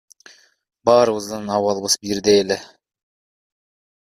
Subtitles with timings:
[0.87, 2.57] Баарыбыздын абалыбыз бирдей эле.